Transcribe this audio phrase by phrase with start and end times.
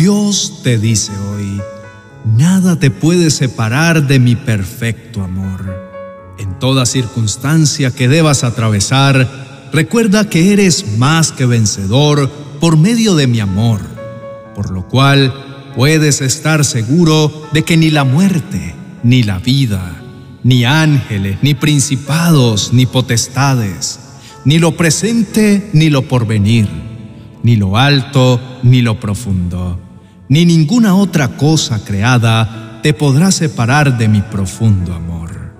[0.00, 1.60] Dios te dice hoy,
[2.24, 5.92] nada te puede separar de mi perfecto amor.
[6.38, 12.30] En toda circunstancia que debas atravesar, recuerda que eres más que vencedor
[12.60, 13.82] por medio de mi amor,
[14.54, 15.34] por lo cual
[15.76, 20.00] puedes estar seguro de que ni la muerte, ni la vida,
[20.42, 24.00] ni ángeles, ni principados, ni potestades,
[24.46, 26.70] ni lo presente, ni lo porvenir,
[27.42, 29.89] ni lo alto, ni lo profundo,
[30.30, 35.52] ni ninguna otra cosa creada te podrá separar de mi profundo amor.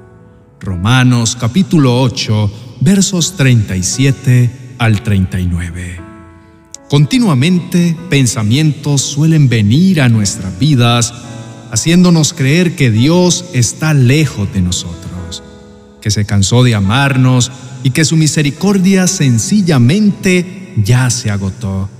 [0.61, 6.01] Romanos capítulo 8, versos 37 al 39.
[6.88, 11.14] Continuamente pensamientos suelen venir a nuestras vidas
[11.73, 15.42] haciéndonos creer que Dios está lejos de nosotros,
[16.00, 17.50] que se cansó de amarnos
[17.83, 21.91] y que su misericordia sencillamente ya se agotó.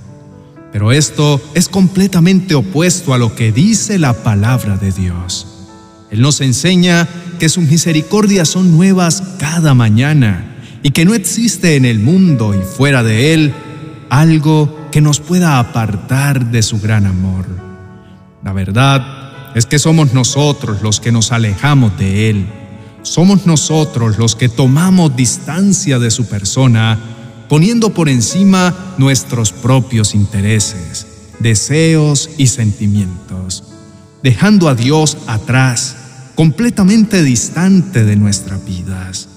[0.71, 5.47] Pero esto es completamente opuesto a lo que dice la palabra de Dios.
[6.09, 7.07] Él nos enseña
[7.39, 12.63] que sus misericordias son nuevas cada mañana y que no existe en el mundo y
[12.63, 13.53] fuera de él
[14.09, 17.45] algo que nos pueda apartar de su gran amor.
[18.43, 22.45] La verdad es que somos nosotros los que nos alejamos de Él.
[23.03, 26.99] Somos nosotros los que tomamos distancia de su persona,
[27.51, 31.05] poniendo por encima nuestros propios intereses,
[31.39, 33.65] deseos y sentimientos,
[34.23, 35.97] dejando a Dios atrás,
[36.35, 39.27] completamente distante de nuestras vidas.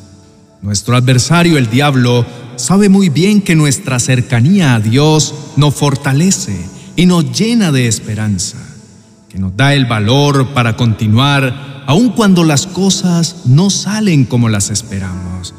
[0.63, 6.57] Nuestro adversario, el diablo, sabe muy bien que nuestra cercanía a Dios nos fortalece
[6.95, 8.59] y nos llena de esperanza
[9.29, 14.71] que nos da el valor para continuar aun cuando las cosas no salen como las
[14.71, 15.53] esperamos.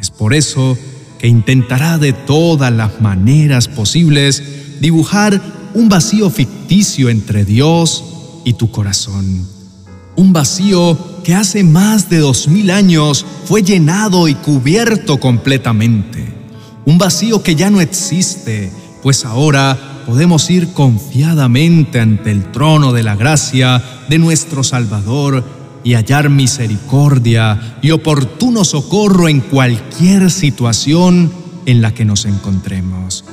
[0.00, 0.76] Es por eso
[1.18, 4.42] que intentará de todas las maneras posibles
[4.80, 5.40] dibujar
[5.74, 8.04] un vacío ficticio entre Dios
[8.44, 9.46] y tu corazón.
[10.16, 16.34] Un vacío que hace más de dos mil años fue llenado y cubierto completamente.
[16.86, 18.72] Un vacío que ya no existe,
[19.02, 25.94] pues ahora podemos ir confiadamente ante el trono de la gracia de nuestro Salvador y
[25.94, 31.32] hallar misericordia y oportuno socorro en cualquier situación
[31.66, 33.24] en la que nos encontremos.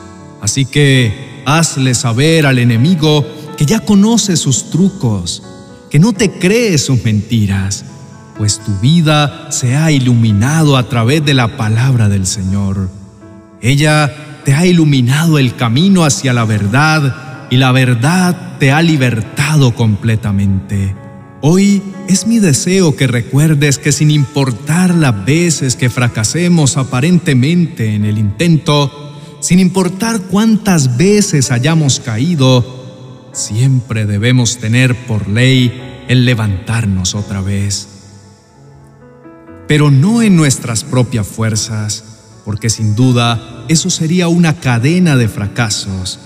[0.42, 3.26] Así que hazle saber al enemigo
[3.58, 5.44] que ya conoce sus trucos,
[5.90, 7.86] que no te cree sus mentiras,
[8.38, 12.90] pues tu vida se ha iluminado a través de la palabra del Señor.
[13.62, 14.14] Ella
[14.44, 21.05] te ha iluminado el camino hacia la verdad y la verdad te ha libertado completamente.
[21.48, 28.04] Hoy es mi deseo que recuerdes que sin importar las veces que fracasemos aparentemente en
[28.04, 37.14] el intento, sin importar cuántas veces hayamos caído, siempre debemos tener por ley el levantarnos
[37.14, 37.90] otra vez.
[39.68, 42.06] Pero no en nuestras propias fuerzas,
[42.44, 46.18] porque sin duda eso sería una cadena de fracasos.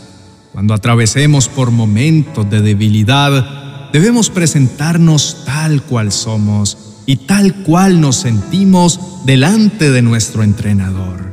[0.54, 8.18] Cuando atravesemos por momentos de debilidad, debemos presentarnos tal cual somos y tal cual nos
[8.18, 11.32] sentimos delante de nuestro entrenador,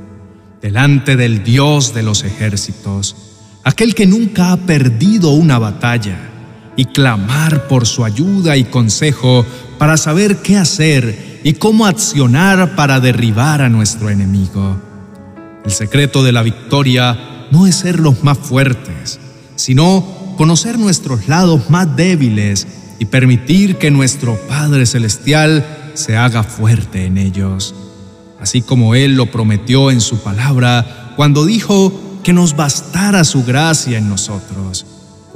[0.63, 3.17] delante del Dios de los ejércitos,
[3.65, 6.33] aquel que nunca ha perdido una batalla,
[6.77, 9.45] y clamar por su ayuda y consejo
[9.79, 14.81] para saber qué hacer y cómo accionar para derribar a nuestro enemigo.
[15.65, 17.19] El secreto de la victoria
[17.51, 19.19] no es ser los más fuertes,
[19.57, 22.67] sino conocer nuestros lados más débiles
[22.99, 25.65] y permitir que nuestro Padre Celestial
[25.95, 27.75] se haga fuerte en ellos,
[28.41, 33.99] así como Él lo prometió en su palabra cuando dijo que nos bastara su gracia
[33.99, 34.87] en nosotros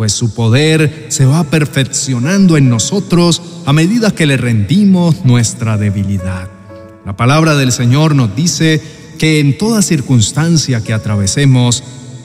[0.01, 6.49] pues su poder se va perfeccionando en nosotros a medida que le rendimos nuestra debilidad.
[7.05, 8.81] La palabra del Señor nos dice
[9.19, 11.85] que en toda circunstancia que atravesemos,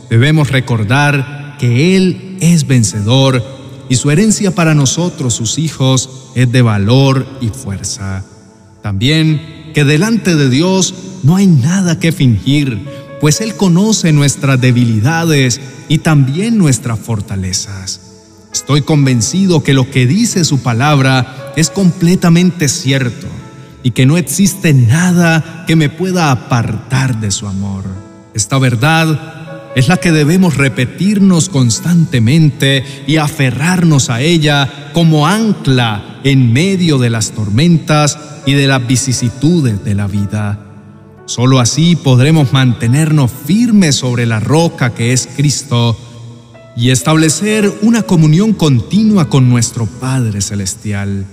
[0.09, 3.43] debemos recordar que Él es vencedor
[3.89, 8.23] y su herencia para nosotros, sus hijos, es de valor y fuerza.
[8.81, 10.93] También que delante de Dios
[11.23, 12.87] no hay nada que fingir,
[13.19, 18.01] pues Él conoce nuestras debilidades y también nuestras fortalezas.
[18.53, 23.27] Estoy convencido que lo que dice su palabra es completamente cierto
[23.83, 27.83] y que no existe nada que me pueda apartar de su amor.
[28.33, 29.34] Esta verdad
[29.75, 37.09] es la que debemos repetirnos constantemente y aferrarnos a ella como ancla en medio de
[37.09, 40.59] las tormentas y de las vicisitudes de la vida.
[41.25, 45.97] Solo así podremos mantenernos firmes sobre la roca que es Cristo
[46.77, 51.25] y establecer una comunión continua con nuestro Padre Celestial.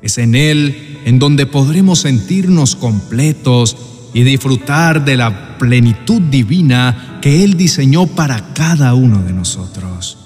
[0.00, 3.76] Es en Él en donde podremos sentirnos completos
[4.16, 10.16] y disfrutar de la plenitud divina que Él diseñó para cada uno de nosotros.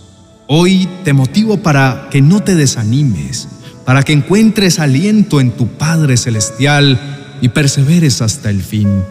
[0.47, 3.49] Hoy te motivo para que no te desanimes,
[3.85, 7.01] para que encuentres aliento en tu Padre Celestial
[7.41, 9.03] y perseveres hasta el fin.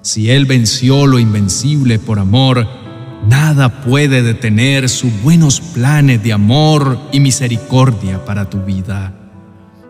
[0.00, 2.66] Si Él venció lo invencible por amor,
[3.28, 9.12] nada puede detener sus buenos planes de amor y misericordia para tu vida.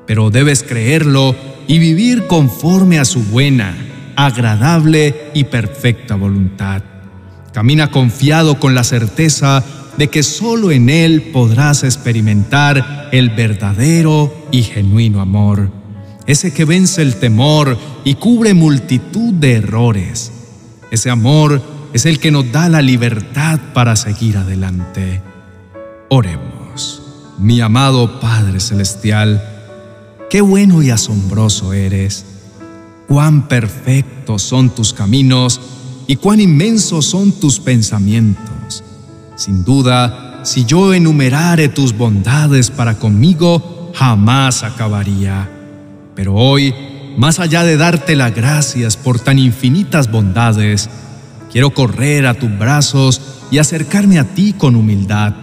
[0.09, 1.37] Pero debes creerlo
[1.69, 3.77] y vivir conforme a su buena,
[4.17, 6.83] agradable y perfecta voluntad.
[7.53, 9.65] Camina confiado con la certeza
[9.97, 15.71] de que solo en Él podrás experimentar el verdadero y genuino amor,
[16.27, 20.33] ese que vence el temor y cubre multitud de errores.
[20.91, 21.63] Ese amor
[21.93, 25.23] es el que nos da la libertad para seguir adelante.
[26.09, 27.03] Oremos.
[27.39, 29.43] Mi amado Padre Celestial,
[30.31, 32.34] qué bueno y asombroso eres.
[33.09, 35.61] Cuán perfectos son tus caminos
[36.07, 38.83] y cuán inmensos son tus pensamientos.
[39.37, 45.51] Sin duda, si yo enumerare tus bondades para conmigo, jamás acabaría.
[46.15, 46.75] Pero hoy,
[47.17, 50.89] más allá de darte las gracias por tan infinitas bondades,
[51.55, 53.21] Quiero correr a tus brazos
[53.53, 55.35] y acercarme a ti con humildad,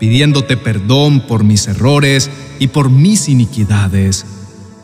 [0.00, 2.28] pidiéndote perdón por mis errores
[2.58, 4.26] y por mis iniquidades.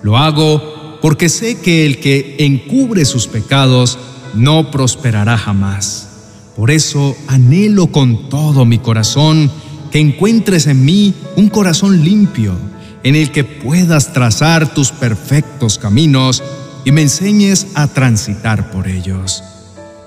[0.05, 0.63] Lo hago
[1.01, 3.99] porque sé que el que encubre sus pecados
[4.35, 6.09] no prosperará jamás.
[6.57, 9.51] Por eso anhelo con todo mi corazón
[9.91, 12.55] que encuentres en mí un corazón limpio,
[13.03, 16.43] en el que puedas trazar tus perfectos caminos
[16.85, 19.43] y me enseñes a transitar por ellos.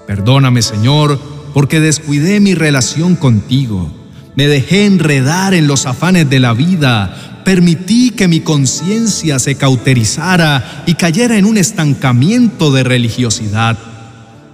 [0.08, 1.20] Perdóname, Señor,
[1.54, 3.92] porque descuidé mi relación contigo.
[4.36, 7.33] Me dejé enredar en los afanes de la vida.
[7.44, 13.78] Permití que mi conciencia se cauterizara y cayera en un estancamiento de religiosidad.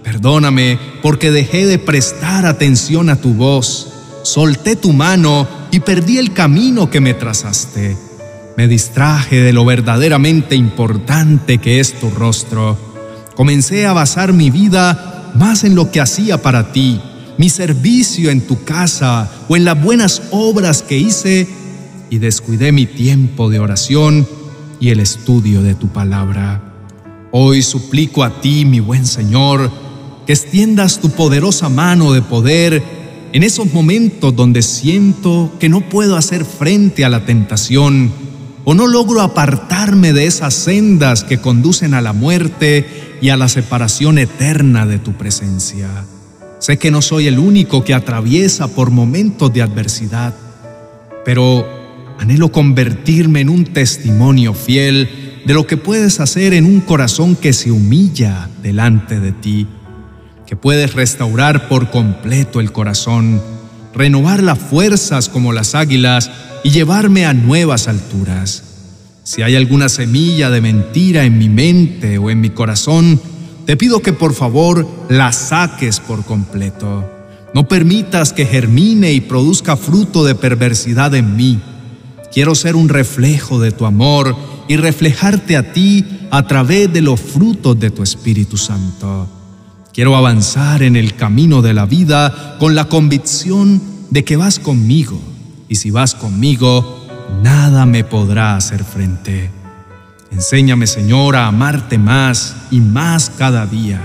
[0.02, 3.92] Perdóname porque dejé de prestar atención a tu voz.
[4.24, 7.96] Solté tu mano y perdí el camino que me trazaste.
[8.56, 12.76] Me distraje de lo verdaderamente importante que es tu rostro.
[13.36, 17.00] Comencé a basar mi vida más en lo que hacía para ti,
[17.38, 21.48] mi servicio en tu casa o en las buenas obras que hice
[22.10, 24.26] y descuidé mi tiempo de oración
[24.80, 26.60] y el estudio de tu palabra.
[27.30, 29.70] Hoy suplico a ti, mi buen Señor,
[30.26, 32.82] que extiendas tu poderosa mano de poder
[33.32, 38.10] en esos momentos donde siento que no puedo hacer frente a la tentación
[38.64, 43.48] o no logro apartarme de esas sendas que conducen a la muerte y a la
[43.48, 45.88] separación eterna de tu presencia.
[46.58, 50.34] Sé que no soy el único que atraviesa por momentos de adversidad,
[51.24, 51.79] pero
[52.20, 57.54] anhelo convertirme en un testimonio fiel de lo que puedes hacer en un corazón que
[57.54, 59.66] se humilla delante de ti,
[60.46, 63.40] que puedes restaurar por completo el corazón,
[63.94, 66.30] renovar las fuerzas como las águilas
[66.62, 68.64] y llevarme a nuevas alturas.
[69.24, 73.18] Si hay alguna semilla de mentira en mi mente o en mi corazón,
[73.64, 77.10] te pido que por favor la saques por completo.
[77.54, 81.60] No permitas que germine y produzca fruto de perversidad en mí.
[82.32, 84.36] Quiero ser un reflejo de tu amor
[84.68, 89.28] y reflejarte a ti a través de los frutos de tu Espíritu Santo.
[89.92, 95.20] Quiero avanzar en el camino de la vida con la convicción de que vas conmigo
[95.68, 97.06] y si vas conmigo,
[97.42, 99.50] nada me podrá hacer frente.
[100.30, 104.00] Enséñame, Señor, a amarte más y más cada día,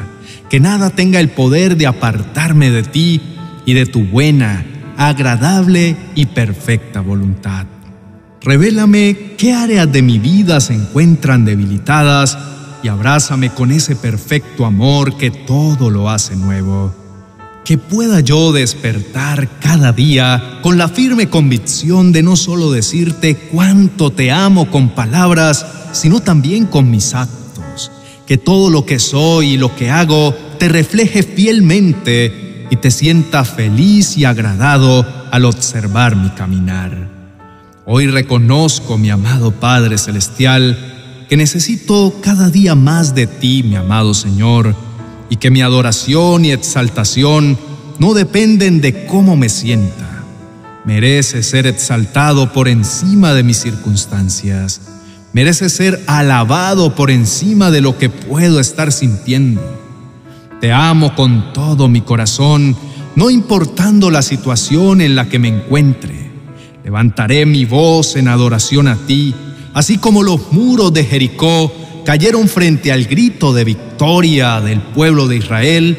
[0.49, 3.21] que nada tenga el poder de apartarme de ti
[3.65, 4.65] y de tu buena,
[4.97, 7.67] agradable y perfecta voluntad.
[8.45, 12.37] Revélame qué áreas de mi vida se encuentran debilitadas
[12.83, 16.93] y abrázame con ese perfecto amor que todo lo hace nuevo
[17.65, 24.11] que pueda yo despertar cada día con la firme convicción de no solo decirte cuánto
[24.11, 27.91] te amo con palabras, sino también con mis actos,
[28.27, 33.43] que todo lo que soy y lo que hago te refleje fielmente y te sienta
[33.43, 37.14] feliz y agradado al observar mi caminar.
[37.87, 44.15] Hoy reconozco, mi amado Padre Celestial, que necesito cada día más de ti, mi amado
[44.15, 44.75] Señor,
[45.29, 47.59] y que mi adoración y exaltación
[47.99, 50.23] no dependen de cómo me sienta.
[50.83, 54.81] Merece ser exaltado por encima de mis circunstancias.
[55.31, 59.61] Merece ser alabado por encima de lo que puedo estar sintiendo.
[60.59, 62.75] Te amo con todo mi corazón
[63.15, 66.24] no importando la situación en la que me encuentre.
[66.85, 69.33] Levantaré mi voz en adoración a ti,
[69.73, 71.73] así como los muros de Jericó
[72.05, 75.97] cayeron frente al grito de victoria del pueblo de Israel.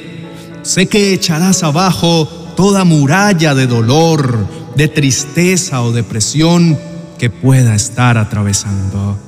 [0.62, 2.26] Sé que echarás abajo
[2.56, 6.78] toda muralla de dolor, de tristeza o depresión
[7.18, 9.18] que pueda estar atravesando.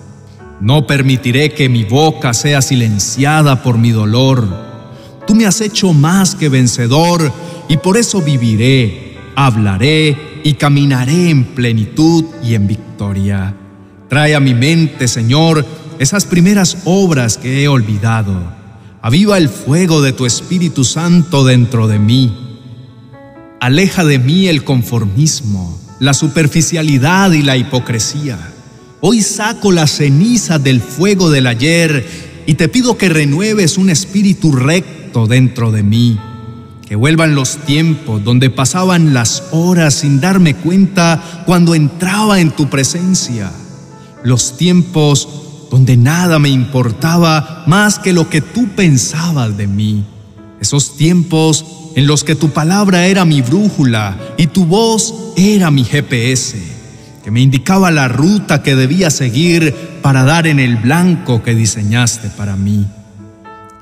[0.60, 4.46] No permitiré que mi boca sea silenciada por mi dolor.
[5.26, 7.32] Tú me has hecho más que vencedor
[7.68, 13.54] y por eso viviré, hablaré y caminaré en plenitud y en victoria.
[14.08, 15.66] Trae a mi mente, Señor,
[15.98, 18.52] esas primeras obras que he olvidado.
[19.02, 22.32] Aviva el fuego de tu Espíritu Santo dentro de mí.
[23.60, 28.38] Aleja de mí el conformismo, la superficialidad y la hipocresía.
[29.00, 32.06] Hoy saco la ceniza del fuego del ayer
[32.46, 36.18] y te pido que renueves un espíritu recto dentro de mí.
[36.88, 42.70] Que vuelvan los tiempos donde pasaban las horas sin darme cuenta cuando entraba en tu
[42.70, 43.52] presencia.
[44.24, 45.28] Los tiempos
[45.70, 50.04] donde nada me importaba más que lo que tú pensabas de mí.
[50.60, 55.84] Esos tiempos en los que tu palabra era mi brújula y tu voz era mi
[55.84, 56.78] GPS
[57.28, 62.30] que me indicaba la ruta que debía seguir para dar en el blanco que diseñaste
[62.30, 62.86] para mí.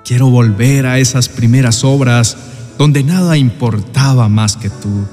[0.04, 2.36] Quiero volver a esas primeras obras
[2.78, 5.06] donde nada importaba más que tú.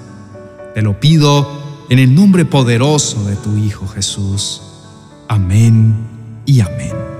[0.74, 4.62] Te lo pido en el nombre poderoso de tu Hijo Jesús.
[5.27, 5.96] Amén
[6.46, 7.12] y amén.